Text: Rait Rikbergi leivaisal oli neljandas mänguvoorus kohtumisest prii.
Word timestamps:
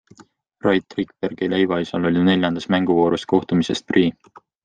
Rait 0.67 0.95
Rikbergi 0.99 1.49
leivaisal 1.51 2.09
oli 2.11 2.25
neljandas 2.29 2.67
mänguvoorus 2.77 3.27
kohtumisest 3.35 3.87
prii. 3.93 4.09